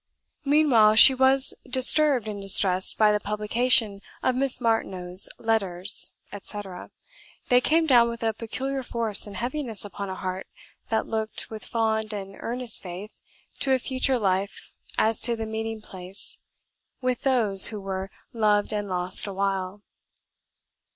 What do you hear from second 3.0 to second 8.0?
the publication of Miss Martineau's "Letters," etc.; they came